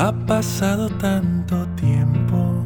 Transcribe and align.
Ha 0.00 0.12
pasado 0.12 0.88
tanto 0.90 1.66
tiempo. 1.74 2.64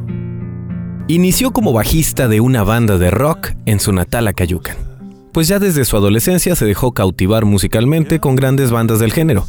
Inició 1.07 1.49
como 1.49 1.73
bajista 1.73 2.27
de 2.27 2.39
una 2.41 2.61
banda 2.61 2.99
de 2.99 3.09
rock 3.09 3.53
en 3.65 3.79
su 3.79 3.91
natal 3.91 4.27
Acayucan. 4.27 4.77
Pues 5.31 5.47
ya 5.47 5.57
desde 5.57 5.83
su 5.83 5.97
adolescencia 5.97 6.55
se 6.55 6.65
dejó 6.65 6.91
cautivar 6.91 7.45
musicalmente 7.45 8.19
con 8.19 8.35
grandes 8.35 8.69
bandas 8.69 8.99
del 8.99 9.11
género, 9.11 9.47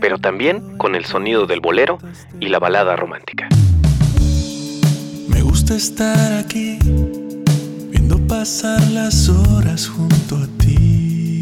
pero 0.00 0.18
también 0.18 0.76
con 0.76 0.96
el 0.96 1.04
sonido 1.04 1.46
del 1.46 1.60
bolero 1.60 2.00
y 2.40 2.48
la 2.48 2.58
balada 2.58 2.96
romántica. 2.96 3.48
Me 5.28 5.40
gusta 5.42 5.76
estar 5.76 6.32
aquí, 6.32 6.80
viendo 7.92 8.18
pasar 8.26 8.82
las 8.90 9.28
horas 9.28 9.86
junto 9.86 10.34
a 10.34 10.48
ti. 10.58 11.38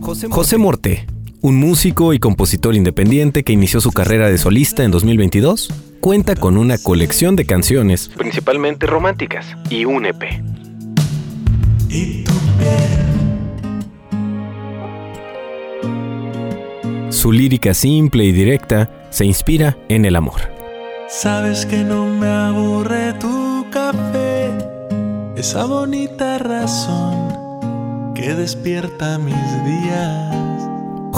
José 0.00 0.58
Morte, 0.58 1.06
un 1.40 1.56
músico 1.56 2.12
y 2.12 2.18
compositor 2.18 2.74
independiente 2.74 3.44
que 3.44 3.52
inició 3.52 3.80
su 3.80 3.92
carrera 3.92 4.28
de 4.28 4.38
solista 4.38 4.84
en 4.84 4.90
2022, 4.90 5.68
cuenta 6.00 6.34
con 6.34 6.58
una 6.58 6.78
colección 6.78 7.36
de 7.36 7.46
canciones, 7.46 8.10
principalmente 8.16 8.86
románticas, 8.86 9.46
y 9.70 9.84
un 9.84 10.06
EP. 10.06 10.22
Y 11.88 12.24
Su 17.10 17.32
lírica 17.32 17.74
simple 17.74 18.24
y 18.24 18.32
directa 18.32 18.90
se 19.10 19.24
inspira 19.24 19.76
en 19.88 20.04
el 20.04 20.14
amor. 20.14 20.40
sabes 21.08 21.66
que 21.66 21.78
no 21.82 22.06
me 22.06 22.28
aburre 22.28 23.14
tu 23.14 23.66
café. 23.70 24.50
Esa 25.36 25.64
bonita 25.64 26.38
razón 26.38 28.12
que 28.14 28.34
despierta 28.34 29.18
mis 29.18 29.34
días. 29.34 30.57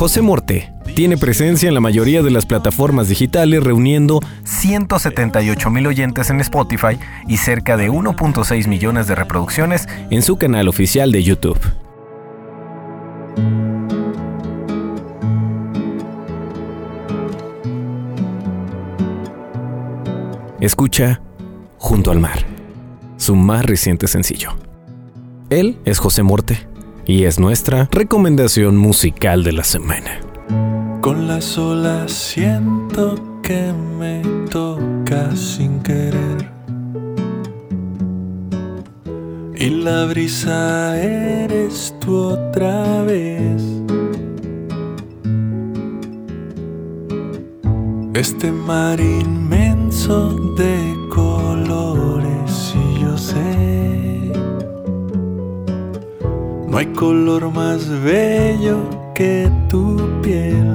José 0.01 0.23
Morte 0.23 0.73
tiene 0.95 1.19
presencia 1.19 1.69
en 1.69 1.75
la 1.75 1.81
mayoría 1.81 2.23
de 2.23 2.31
las 2.31 2.47
plataformas 2.47 3.11
digitales, 3.11 3.63
reuniendo 3.63 4.21
178 4.45 5.69
mil 5.69 5.87
oyentes 5.87 6.31
en 6.31 6.41
Spotify 6.41 6.99
y 7.29 7.37
cerca 7.37 7.77
de 7.77 7.91
1.6 7.91 8.67
millones 8.67 9.09
de 9.09 9.15
reproducciones 9.15 9.87
en 10.09 10.23
su 10.23 10.39
canal 10.39 10.69
oficial 10.69 11.13
de 11.13 11.23
YouTube. 11.23 11.61
Escucha 20.61 21.21
Junto 21.77 22.11
al 22.11 22.21
Mar, 22.21 22.47
su 23.19 23.37
más 23.37 23.67
reciente 23.67 24.09
sencillo. 24.09 24.57
Él 25.51 25.79
es 25.85 25.99
José 25.99 26.23
Morte 26.23 26.70
y 27.07 27.25
es 27.25 27.39
nuestra 27.39 27.89
recomendación 27.91 28.77
musical 28.77 29.45
de 29.45 29.53
la 29.53 29.65
semana. 29.65 30.21
Con 31.01 31.29
las 31.29 31.57
olas 31.59 32.13
siento 32.13 33.15
que 33.43 33.73
me 33.99 34.23
toca 34.51 35.35
sin 35.35 35.81
querer. 35.81 36.51
Y 39.57 39.69
la 39.69 40.07
brisa 40.07 40.97
eres 41.01 41.95
tú 42.01 42.17
otra 42.17 43.03
vez. 43.03 43.63
Este 48.15 48.51
mar 48.53 49.01
inmenso 49.01 50.31
de 50.57 50.80
hay 56.81 56.87
color 56.95 57.53
más 57.53 57.87
bello 58.03 58.79
que 59.15 59.53
tu 59.69 59.99
piel. 60.23 60.67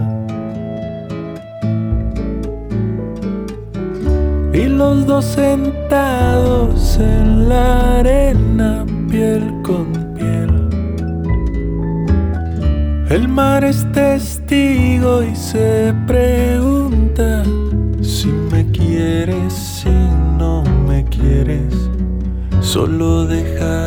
Y 4.54 4.66
los 4.68 5.08
dos 5.08 5.26
sentados 5.26 7.00
en 7.00 7.50
la 7.50 8.02
arena, 8.02 8.86
piel 9.10 9.52
con 9.64 9.88
piel. 10.14 10.70
El 13.10 13.28
mar 13.28 13.64
es 13.64 13.92
testigo 13.92 15.24
y 15.24 15.36
se 15.36 15.92
pregunta 16.06 17.44
si 18.04 18.28
me 18.52 18.64
quieres, 18.70 19.54
si 19.54 19.90
no 20.38 20.64
me 20.88 21.04
quieres. 21.06 21.74
Solo 22.62 23.26
déjate 23.26 23.85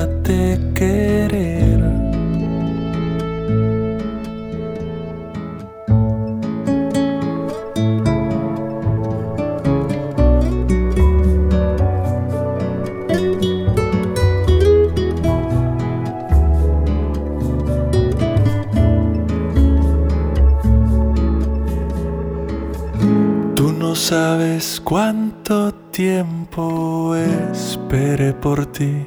sabes 23.98 24.80
cuánto 24.84 25.74
tiempo 25.90 27.16
esperé 27.16 28.32
por 28.32 28.64
ti. 28.66 29.04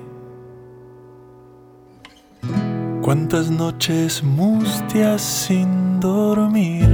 Cuántas 3.02 3.50
noches 3.50 4.22
mustias 4.22 5.22
sin 5.22 6.00
dormir. 6.02 6.90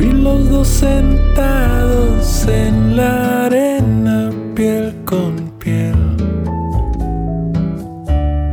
Y 0.00 0.12
los 0.12 0.50
dos 0.50 0.68
sentados 0.68 2.46
en 2.48 2.96
la 2.96 3.46
arena, 3.46 4.30
piel 4.54 4.94
con 5.04 5.49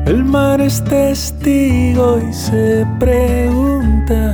El 0.08 0.24
mar 0.24 0.62
es 0.62 0.82
testigo 0.86 2.18
y 2.18 2.32
se 2.32 2.88
pregunta 2.98 4.34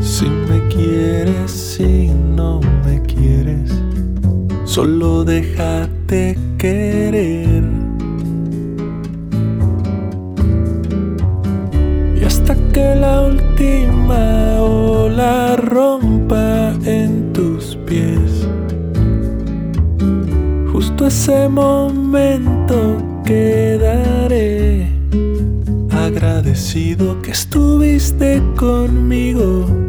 si 0.00 0.24
me 0.24 0.66
quieres, 0.68 1.50
si 1.50 2.08
no 2.34 2.62
me 2.82 2.98
quieres. 3.02 3.70
Solo 4.64 5.22
déjate 5.22 6.38
querer. 6.56 7.62
Y 12.18 12.24
hasta 12.24 12.54
que 12.72 12.94
la 12.94 13.26
última 13.26 14.62
ola 14.62 15.56
rompa 15.56 16.72
en 16.86 17.34
tus 17.34 17.76
pies. 17.84 18.48
Justo 20.72 21.06
ese 21.06 21.50
momento 21.50 22.96
quedaré 23.26 25.01
agradecido 26.02 27.20
que 27.22 27.30
estuviste 27.30 28.42
conmigo. 28.56 29.81